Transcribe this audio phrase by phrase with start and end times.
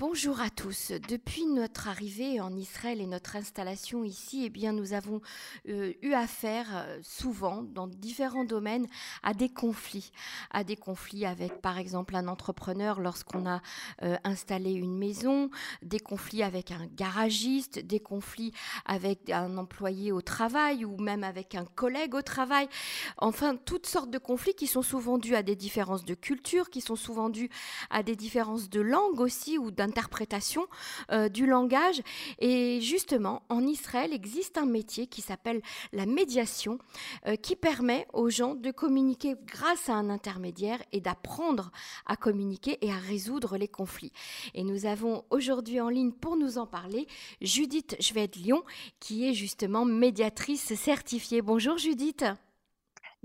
[0.00, 0.92] Bonjour à tous.
[1.08, 5.20] Depuis notre arrivée en Israël et notre installation ici, eh bien, nous avons
[5.68, 8.86] euh, eu affaire euh, souvent, dans différents domaines,
[9.24, 10.12] à des conflits.
[10.52, 13.60] À des conflits avec, par exemple, un entrepreneur lorsqu'on a
[14.04, 15.50] euh, installé une maison,
[15.82, 18.52] des conflits avec un garagiste, des conflits
[18.84, 22.68] avec un employé au travail ou même avec un collègue au travail.
[23.16, 26.82] Enfin, toutes sortes de conflits qui sont souvent dus à des différences de culture, qui
[26.82, 27.50] sont souvent dus
[27.90, 30.66] à des différences de langue aussi ou d'un interprétation
[31.10, 32.02] euh, du langage.
[32.38, 35.60] Et justement, en Israël existe un métier qui s'appelle
[35.92, 36.78] la médiation,
[37.26, 41.70] euh, qui permet aux gens de communiquer grâce à un intermédiaire et d'apprendre
[42.06, 44.12] à communiquer et à résoudre les conflits.
[44.54, 47.06] Et nous avons aujourd'hui en ligne pour nous en parler
[47.40, 48.62] Judith Schwed-Lyon,
[49.00, 51.42] qui est justement médiatrice certifiée.
[51.42, 52.24] Bonjour Judith.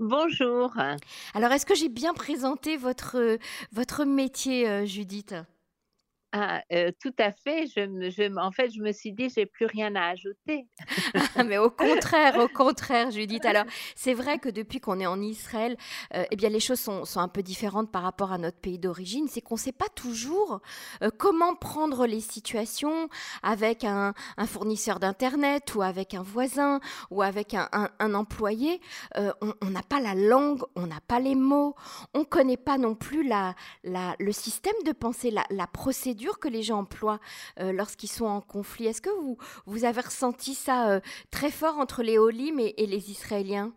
[0.00, 0.74] Bonjour.
[1.34, 3.38] Alors, est-ce que j'ai bien présenté votre,
[3.70, 5.36] votre métier, euh, Judith?
[6.36, 6.62] Ah,
[7.00, 7.66] tout à fait.
[7.68, 10.66] Je, je, en fait, je me suis dit, j'ai plus rien à ajouter.
[11.36, 13.44] Ah, mais au contraire, au contraire, Judith.
[13.44, 15.76] Alors, c'est vrai que depuis qu'on est en Israël,
[16.12, 19.28] eh bien, les choses sont, sont, un peu différentes par rapport à notre pays d'origine.
[19.28, 20.60] C'est qu'on ne sait pas toujours
[21.18, 23.08] comment prendre les situations
[23.44, 28.80] avec un, un fournisseur d'Internet ou avec un voisin ou avec un, un, employé.
[29.14, 31.76] on n'a pas la langue, on n'a pas les mots,
[32.12, 33.54] on ne connaît pas non plus la,
[33.84, 37.20] la, le système de pensée, la, la procédure que les gens emploient
[37.60, 38.86] euh, lorsqu'ils sont en conflit.
[38.86, 41.00] Est-ce que vous, vous avez ressenti ça euh,
[41.30, 43.72] très fort entre les Olim et, les Israéliens?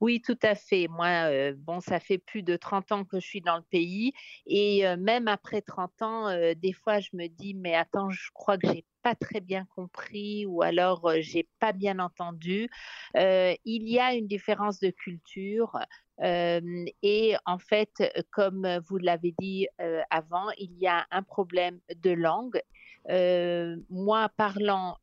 [0.00, 0.86] Oui, tout à fait.
[0.88, 4.12] Moi, euh, bon, ça fait plus de 30 ans que je suis dans le pays
[4.46, 8.68] et même après 30 ans, des fois, je me dis, mais attends, je crois que
[8.68, 12.68] j'ai pas très bien compris ou alors j'ai pas bien entendu.
[13.14, 15.78] il y a une différence de culture
[16.22, 17.90] et en fait,
[18.30, 19.68] comme vous l'avez dit
[20.10, 22.60] avant, il y a un problème de langue.
[23.90, 24.96] moi, parlant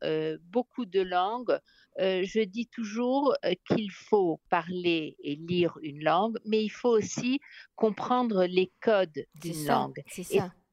[0.50, 1.58] beaucoup de langues,
[1.98, 3.36] je dis toujours
[3.68, 7.40] qu'il faut parler et lire une langue, mais il faut aussi
[7.76, 10.02] comprendre les codes d'une langue.
[10.08, 10.46] C'est ça.
[10.46, 10.63] Et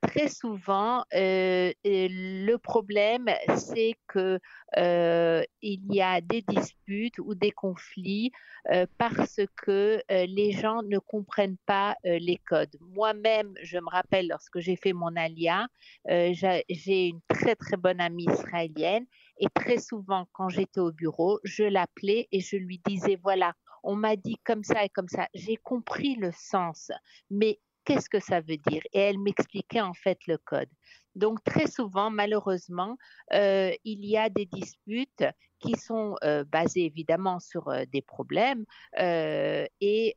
[0.00, 4.40] très souvent, euh, le problème, c'est que
[4.78, 8.32] euh, il y a des disputes ou des conflits
[8.72, 12.74] euh, parce que les gens ne comprennent pas les codes.
[12.80, 15.66] Moi-même, je me rappelle lorsque j'ai fait mon alia,
[16.08, 19.04] j'ai une très très bonne amie israélienne
[19.38, 23.52] et très souvent, quand j'étais au bureau, je l'appelais et je lui disais voilà,
[23.82, 25.28] on m'a dit comme ça et comme ça.
[25.34, 26.90] J'ai compris le sens,
[27.30, 28.82] mais qu'est-ce que ça veut dire?
[28.92, 30.68] Et elle m'expliquait en fait le code.
[31.14, 32.96] Donc très souvent, malheureusement,
[33.32, 35.24] euh, il y a des disputes
[35.60, 38.64] qui sont euh, basées évidemment sur euh, des problèmes
[38.98, 40.16] et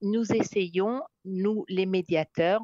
[0.00, 2.62] nous essayons, nous les médiateurs,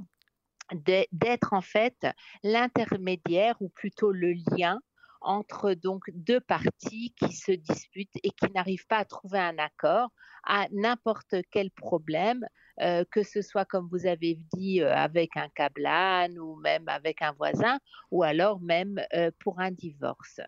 [0.72, 2.06] d'être en fait
[2.42, 4.78] l'intermédiaire ou plutôt le lien
[5.20, 10.10] entre donc deux parties qui se disputent et qui n'arrivent pas à trouver un accord
[10.44, 12.46] à n'importe quel problème,
[12.80, 17.22] euh, que ce soit comme vous avez dit euh, avec un cablan ou même avec
[17.22, 17.78] un voisin
[18.10, 20.40] ou alors même euh, pour un divorce.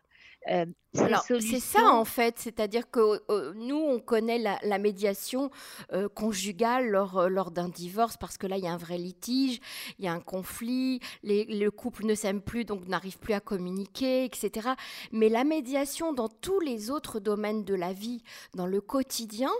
[0.96, 3.20] Euh, c'est ça en fait, c'est-à-dire que
[3.54, 5.50] nous, on connaît la, médiation
[5.92, 8.98] euh, conjugale lors, euh, lors d'un divorce parce que là, il y a un vrai
[8.98, 9.60] litige,
[9.98, 14.24] il y a un conflit, le couple ne s'aime plus, donc n'arrive plus à communiquer,
[14.24, 14.70] etc.
[15.12, 18.22] Mais la médiation dans tous les autres domaines de la vie,
[18.54, 19.50] dans le quotidien,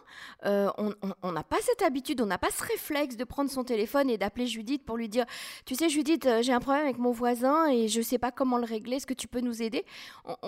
[0.42, 4.18] on n'a pas cette habitude, on n'a pas ce réflexe de prendre son téléphone et
[4.18, 5.26] d'appeler Judith pour lui dire,
[5.64, 8.58] tu sais Judith, j'ai un problème avec mon voisin et je ne sais pas comment
[8.58, 9.84] le régler, est-ce que tu peux nous aider?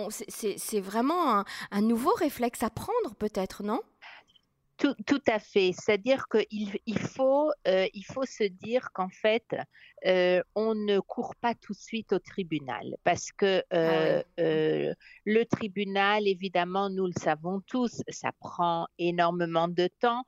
[0.09, 3.81] C'est vraiment un, nouveau réflexe à prendre, peut-être, non?
[4.78, 5.72] Tout, à fait.
[5.72, 9.47] C'est-à-dire qu'il il faut, euh, il faut se dire qu'en fait,
[10.06, 14.94] euh, on ne court pas tout de suite au tribunal parce que euh, ah
[15.25, 20.25] le tribunal, évidemment, nous le savons tous, ça prend énormément de temps.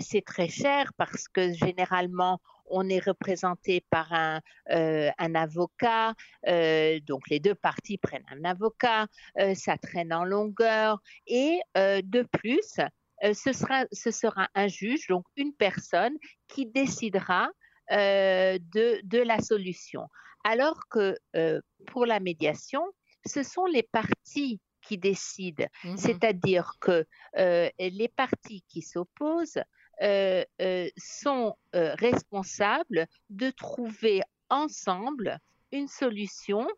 [0.00, 6.14] c'est très cher parce que généralement, on est représenté par un, euh, avocat,
[6.46, 9.06] euh, donc les deux parties prennent un avocat,
[9.38, 12.80] euh, ça traîne en longueur, et de plus,
[13.22, 16.16] ce, sera, ce sera un juge, donc une personne
[16.48, 17.48] qui décidera
[17.90, 20.08] de, de, la solution.
[20.44, 21.16] Alors que
[21.86, 22.82] pour la médiation,
[23.26, 27.04] ce sont les parties qui décident, mmh c'est-à-dire que
[27.36, 29.62] les parties qui s'opposent
[30.00, 35.40] euh, euh, sont euh, responsables de trouver ensemble
[35.72, 36.68] une solution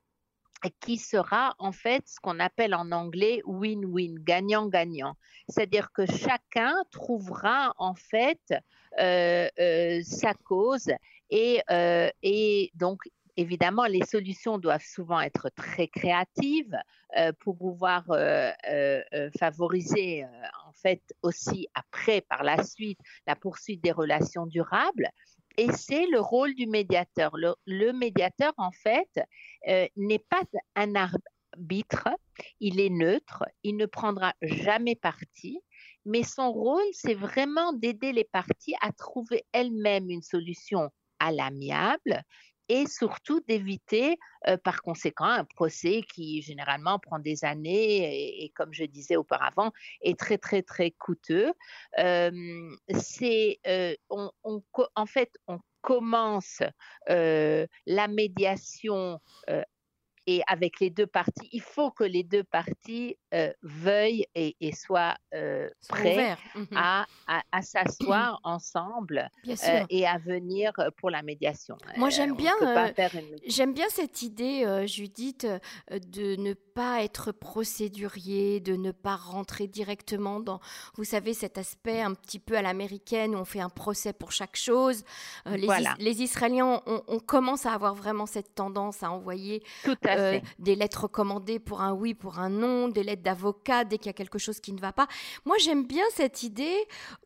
[0.80, 5.14] qui sera en fait ce qu'on appelle en anglais win-win, gagnant-gagnant.
[5.48, 8.40] C'est-à-dire que chacun trouvera en fait
[8.96, 10.90] sa cause
[11.30, 11.62] et,
[12.22, 13.02] et donc
[13.36, 16.76] évidemment, les solutions doivent souvent être très créatives
[17.38, 18.04] pour pouvoir
[19.38, 20.24] favoriser
[20.66, 25.08] en fait aussi après, par la suite, la poursuite des relations durables.
[25.56, 27.32] Et c'est le rôle du médiateur.
[27.66, 29.20] Le, médiateur, en fait,
[29.96, 30.42] n'est pas
[30.76, 32.08] un arbitre,
[32.60, 35.60] il est neutre, il ne prendra jamais parti,
[36.04, 42.22] mais son rôle, c'est vraiment d'aider les parties à trouver elles-mêmes une solution à l'amiable
[42.70, 44.16] et surtout d'éviter
[44.62, 49.72] par conséquent un procès qui généralement prend des années et, comme je disais auparavant
[50.02, 51.52] est très très très coûteux.
[51.96, 53.58] c'est
[54.08, 56.62] en fait on commence
[57.08, 59.20] la médiation
[60.26, 65.16] et avec les deux parties, il faut que les deux parties euh, veuillent et, soient
[65.34, 71.76] euh, prêts mmh à, à, s'asseoir ensemble euh, et à venir pour la médiation.
[71.96, 72.52] Moi, j'aime bien,
[73.46, 75.46] j'aime bien cette idée, Judith,
[75.90, 80.60] de ne pas être procédurier, de ne pas rentrer directement dans,
[80.96, 84.32] vous savez, cet aspect un petit peu à l'américaine où on fait un procès pour
[84.32, 85.04] chaque chose.
[85.46, 85.68] les,
[85.98, 90.74] les, Israéliens, on, commence à avoir vraiment cette tendance à envoyer Tout à euh, des
[90.74, 94.14] lettres recommandées pour un oui, pour un non, des lettres d'avocat dès qu'il y a
[94.14, 95.06] quelque chose qui ne va pas.
[95.44, 96.76] Moi, j'aime bien cette idée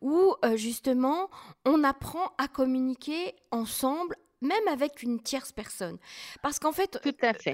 [0.01, 1.29] où euh, justement
[1.65, 5.97] on apprend à communiquer ensemble même avec une tierce personne.
[6.41, 6.99] Parce qu'en fait,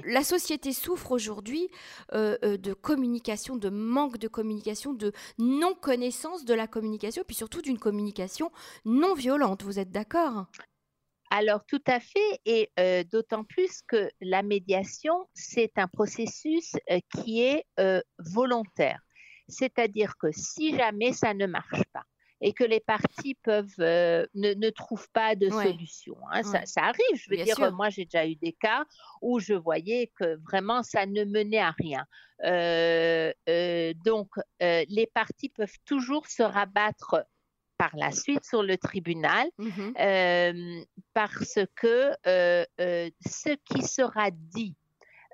[0.04, 1.68] la société souffre aujourd'hui
[2.12, 7.78] euh, de communication, de manque de communication, de non-connaissance de la communication, puis surtout d'une
[7.78, 8.50] communication
[8.84, 9.62] non violente.
[9.62, 10.46] Vous êtes d'accord?
[11.34, 16.98] Alors tout à fait, et euh, d'autant plus que la médiation, c'est un processus euh,
[17.10, 19.00] qui est euh, volontaire.
[19.48, 22.04] C'est-à-dire que si jamais ça ne marche pas
[22.42, 27.14] et que les parties peuvent ne, trouvent pas de solution, hein, ça, arrive.
[27.14, 28.84] Je veux dire, moi j'ai déjà eu des cas
[29.20, 32.04] où je voyais que vraiment ça ne menait à rien.
[34.04, 34.28] donc
[34.60, 37.24] les parties peuvent toujours se rabattre
[37.82, 40.84] par la suite sur le tribunal mmh euh,
[41.14, 44.76] parce que euh, euh, ce qui sera dit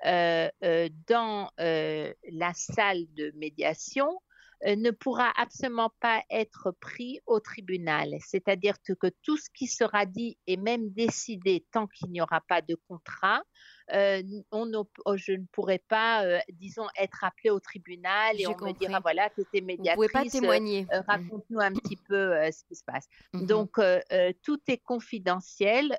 [0.02, 4.20] dans la salle de médiation
[4.64, 8.10] ne pourra absolument pas être pris au tribunal.
[8.20, 12.60] C'est-à-dire que tout ce qui sera dit est même décidé tant qu'il n'y aura pas
[12.62, 13.43] de contrat
[13.93, 14.70] euh, on,
[15.05, 19.00] oh, je ne pourrais pas, euh, disons, être appelé au tribunal et on me dira,
[19.00, 19.96] voilà, tu étais médiatrice.
[19.96, 20.87] Vous pouvez pas témoigner.
[20.93, 23.06] Euh, raconte-nous un petit peu ce qui se passe.
[23.32, 23.81] Mmh Donc,
[24.43, 25.99] tout est confidentiel.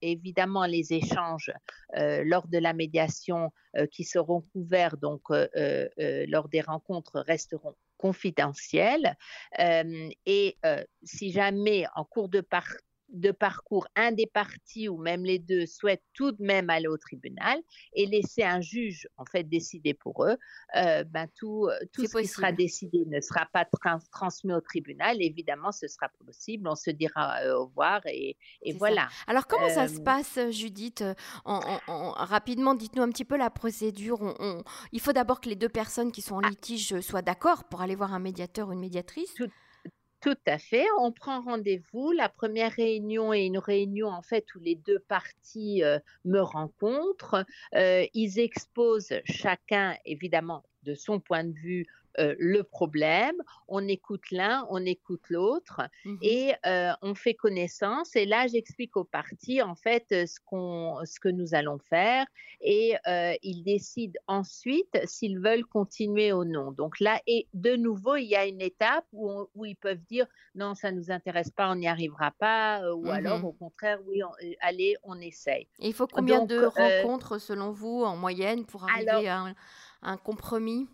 [0.00, 1.52] évidemment, les échanges
[1.94, 3.52] lors de la médiation
[3.92, 9.16] qui seront couverts, donc, lors des rencontres, resteront confidentiels.
[9.58, 10.56] et
[11.02, 15.66] si jamais, en cours de partie, de parcours, un des partis ou même les deux
[15.66, 17.58] souhaitent tout de même aller au tribunal
[17.94, 20.36] et laisser un juge en fait décider pour eux,
[20.76, 23.66] euh, ben tout, euh, tout ce qui sera décidé ne sera pas
[24.12, 25.16] transmis au tribunal.
[25.20, 26.68] Évidemment, ce sera possible.
[26.68, 28.36] On se dira euh, au revoir et,
[28.78, 29.08] voilà.
[29.26, 31.02] Alors comment ça se passe, Judith
[31.44, 34.36] Rapidement, dites-nous un petit peu la procédure.
[34.92, 36.50] il faut d'abord que les deux personnes qui sont en ah.
[36.50, 39.32] litige soient d'accord pour aller voir un médiateur ou une médiatrice.
[39.34, 39.48] Tout
[40.46, 40.86] à fait.
[40.98, 42.12] On prend rendez-vous.
[42.12, 47.44] La première réunion est une réunion en fait où les deux parties euh, me rencontrent.
[47.74, 51.86] Euh, ils exposent chacun évidemment de son point de vue
[52.18, 53.36] euh, le problème,
[53.68, 58.16] on écoute l'un, on écoute l'autre mmh et euh, on fait connaissance.
[58.16, 62.26] Et là, j'explique aux parties en fait euh, ce, qu'on, ce que nous allons faire
[62.60, 62.94] et
[63.42, 66.72] ils décident ensuite s'ils veulent continuer ou non.
[66.72, 70.26] Donc là, et de nouveau, il y a une étape où, où ils peuvent dire
[70.54, 74.00] non, ça ne nous intéresse pas, on n'y arrivera pas, ou mmh alors au contraire,
[74.06, 74.22] oui,
[74.60, 75.68] allez, on essaye.
[75.78, 79.54] il faut combien de rencontres selon vous en moyenne pour arriver à
[80.02, 80.88] un compromis?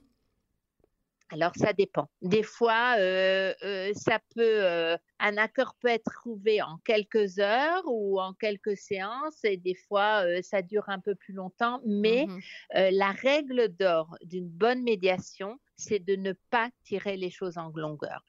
[1.35, 2.09] Alors ça dépend.
[2.23, 7.83] Des fois, euh, euh, ça peut, euh, un accord peut être trouvé en quelques heures
[7.87, 11.81] ou en quelques séances, et des fois ça dure un peu plus longtemps.
[11.85, 12.39] Mais mmh
[12.93, 18.25] la règle d'or d'une bonne médiation, c'est de ne pas tirer les choses en longueur.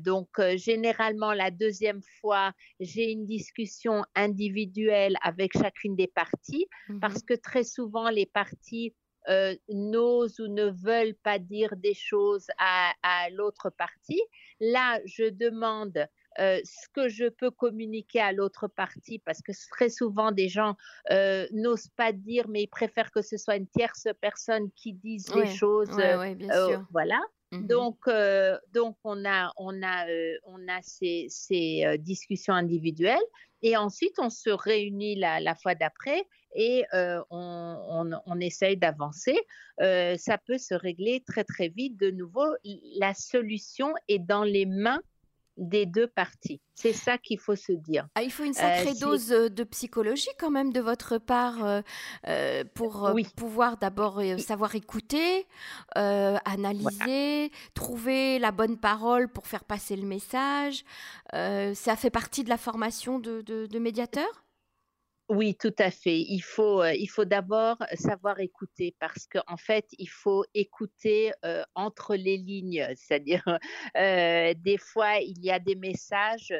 [0.00, 7.22] donc généralement la deuxième fois, j'ai une discussion individuelle avec chacune des parties, mmh parce
[7.22, 8.94] que très souvent les parties
[9.28, 12.92] euh, n'osent ou ne veulent pas dire des choses à,
[13.30, 14.20] l'autre partie.
[14.60, 16.06] Là, je demande
[16.38, 20.76] euh, ce que je peux communiquer à l'autre partie parce que très souvent des gens
[21.10, 25.32] euh, n'osent pas dire mais ils préfèrent que ce soit une tierce personne qui dise
[25.34, 25.90] les choses.
[25.90, 26.86] bien sûr.
[26.90, 27.20] Voilà.
[27.52, 27.98] Mmh donc,
[28.72, 30.06] donc on a, on a,
[30.46, 33.20] on a ces, ces discussions individuelles
[33.60, 39.38] et ensuite on se réunit la, fois d'après et on, on, on, essaye d'avancer.
[39.78, 41.98] ça peut se régler très très vite.
[41.98, 42.46] De nouveau,
[42.98, 45.02] la solution est dans les mains
[45.68, 46.60] des deux parties.
[46.74, 48.08] C'est ça qu'il faut se dire.
[48.14, 51.82] Ah, il faut une sacrée euh, dose euh, de psychologie quand même de votre part
[52.26, 55.46] euh, pour pouvoir d'abord savoir écouter,
[55.94, 60.84] analyser, trouver la bonne parole pour faire passer le message.
[61.32, 64.42] ça fait partie de la formation de, de médiateur?
[65.32, 66.20] Oui, tout à fait.
[66.20, 71.62] Il faut, euh, il faut d'abord savoir écouter parce qu'en fait, il faut écouter euh,
[71.74, 72.86] entre les lignes.
[72.96, 73.42] C'est-à-dire,
[73.96, 76.52] euh, des fois, il y a des messages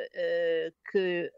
[0.90, 1.30] que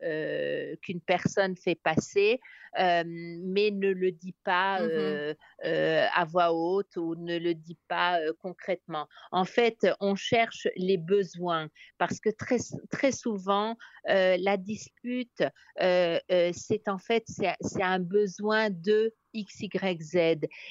[0.77, 2.41] qu'une personne fait passer
[2.77, 5.35] mais ne le dit pas mmh
[5.67, 9.09] à voix haute ou ne le dit pas concrètement.
[9.33, 12.59] En fait, on cherche les besoins parce que très,
[12.91, 13.77] très souvent,
[14.07, 15.43] la dispute,
[15.79, 20.17] c'est en fait c'est un besoin de X, Y, Z.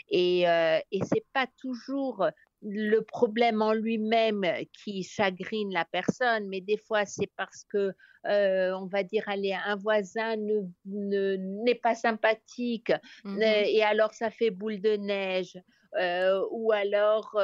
[0.10, 2.26] Et, euh, et c'est pas toujours
[2.64, 7.94] le problème en lui-même qui chagrine la personne, mais des fois c'est parce que,
[8.26, 12.94] euh, on va dire, allez, un voisin n'est ne, pas sympathique
[13.26, 15.58] mmh et alors ça fait boule de neige.
[16.00, 17.38] Euh, ou alors,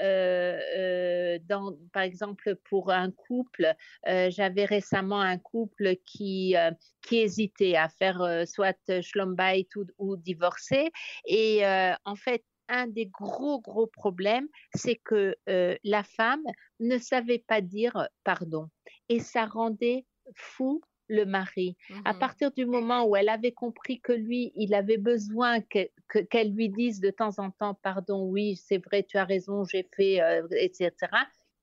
[0.00, 3.74] euh, dans, par exemple, pour un couple,
[4.06, 6.54] j'avais récemment un couple qui,
[7.02, 10.90] qui hésitait à faire soit schlombait ou, ou divorcer.
[11.26, 11.62] Et
[12.04, 16.44] en fait, un des gros, gros problèmes, c'est que euh, la femme
[16.80, 18.68] ne savait pas dire pardon.
[19.08, 21.76] Et ça rendait fou le mari.
[22.04, 25.90] À mmh partir du moment où elle avait compris que lui, il avait besoin qu'elle
[26.08, 29.88] que, lui dise de temps en temps pardon, oui, c'est vrai, tu as raison, j'ai
[29.94, 31.08] fait, euh, etc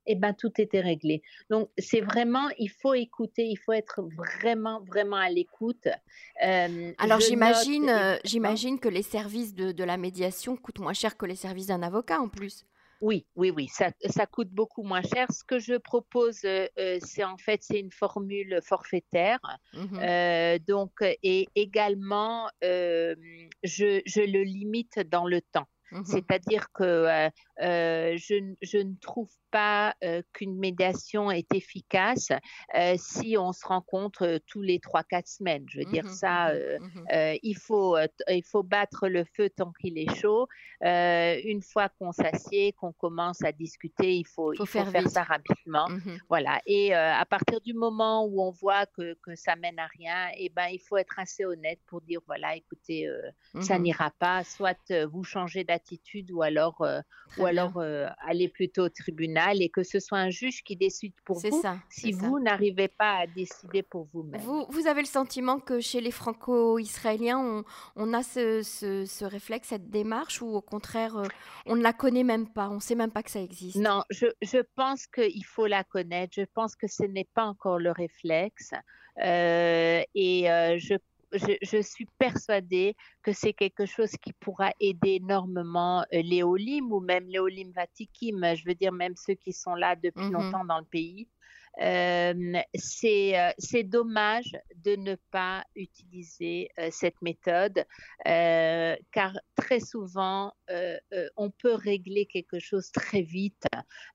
[0.05, 1.21] eh ben, tout était réglé.
[1.49, 5.87] Donc, c'est vraiment, il faut écouter, il faut être vraiment, vraiment à l'écoute.
[6.45, 11.17] Euh, Alors, j'imagine, euh, j'imagine que les services de, de, la médiation coûtent moins cher
[11.17, 12.65] que les services d'un avocat en plus.
[13.01, 15.27] Oui, oui, oui, ça, ça, coûte beaucoup moins cher.
[15.31, 16.67] Ce que je propose, euh,
[17.01, 19.39] c'est en fait, c'est une formule forfaitaire.
[19.73, 23.21] Mmh donc, et également, je,
[23.63, 25.67] je le limite dans le temps.
[25.91, 29.95] Mmh C'est-à-dire que je, je, ne trouve pas
[30.33, 32.27] qu'une médiation est efficace
[32.97, 35.65] si on se rencontre tous les 3-4 semaines.
[35.69, 37.97] Je veux dire, mmh ça, mmh il, faut,
[38.27, 40.49] il faut battre le feu tant qu'il est chaud.
[40.81, 45.87] une fois qu'on s'assied, qu'on commence à discuter, il faut, il faut faire, ça rapidement.
[46.27, 46.59] Voilà.
[46.65, 50.47] Et à partir du moment où on voit que, que ça mène à rien, et
[50.47, 53.09] eh ben, il faut être assez honnête pour dire, voilà, écoutez,
[53.61, 54.43] ça n'ira pas.
[54.43, 56.85] Soit vous changez d'attitude ou alors,
[57.37, 57.81] ou alors
[58.19, 61.77] aller plutôt au tribunal et que ce soit un juge qui décide pour vous ça,
[61.89, 64.41] si vous n'arrivez pas à décider pour vous-même.
[64.41, 67.63] Vous, vous, avez le sentiment que chez les franco-israéliens, on,
[67.95, 71.27] on, a ce, ce, réflexe, cette démarche, ou au contraire, euh,
[71.65, 73.77] on ne la connaît même pas, on ne sait même pas que ça existe?
[73.77, 77.79] Non, je, je pense qu'il faut la connaître, je pense que ce n'est pas encore
[77.79, 78.71] le réflexe.
[79.23, 80.95] Euh, et euh, je
[81.37, 86.99] je, suis persuadée que c'est quelque chose qui pourra aider énormément euh, les Olim ou
[86.99, 90.65] même les Olim Vatikim, je veux dire même ceux qui sont là depuis mmh longtemps
[90.65, 91.27] dans le pays,
[91.81, 94.51] euh, c'est dommage
[94.83, 97.85] de ne pas utiliser cette méthode
[98.23, 100.53] car très souvent
[101.37, 103.65] on peut régler quelque chose très vite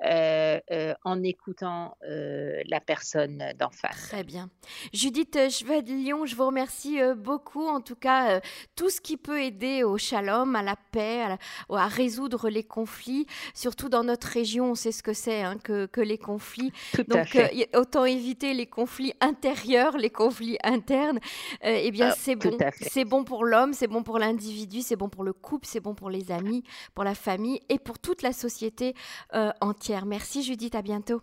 [0.02, 4.08] en écoutant la personne d'en face.
[4.08, 4.50] Très bien.
[4.92, 5.38] Judith
[5.86, 7.66] Lyon, je vous remercie beaucoup.
[7.66, 8.40] En tout cas,
[8.76, 11.36] tout ce qui peut aider au shalom, à la paix,
[11.68, 15.86] à, résoudre les conflits, surtout dans notre région, on sait ce que c'est hein, que,
[15.86, 16.72] que, les conflits.
[16.92, 21.18] Tout à fait autant éviter les conflits intérieurs, les conflits internes.
[21.64, 22.56] Euh, eh bien, ah, c'est bon.
[22.80, 25.94] C'est bon pour l'homme, c'est bon pour l'individu, c'est bon pour le couple, c'est bon
[25.94, 26.62] pour les amis,
[26.94, 28.94] pour la famille et pour toute la société
[29.34, 30.06] euh, entière.
[30.06, 31.22] Merci Judith, à bientôt.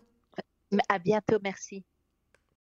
[0.90, 1.84] À bientôt, merci.